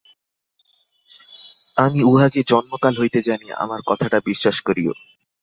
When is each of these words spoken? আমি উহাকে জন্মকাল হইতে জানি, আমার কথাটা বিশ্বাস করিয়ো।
আমি 1.77 1.99
উহাকে 2.03 2.39
জন্মকাল 2.43 2.93
হইতে 2.97 3.19
জানি, 3.21 3.47
আমার 3.55 3.79
কথাটা 3.85 4.17
বিশ্বাস 4.29 4.57
করিয়ো। 4.67 4.93